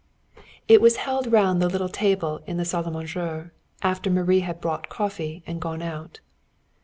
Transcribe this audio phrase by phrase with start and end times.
[0.67, 3.53] It was held round the little table in the salle à manger,
[3.83, 6.21] after Marie had brought coffee and gone out.